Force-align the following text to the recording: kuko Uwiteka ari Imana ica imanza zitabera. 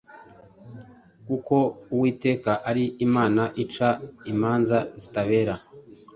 kuko 1.27 1.55
Uwiteka 1.93 2.51
ari 2.69 2.83
Imana 3.07 3.43
ica 3.63 3.89
imanza 4.31 4.77
zitabera. 5.01 5.55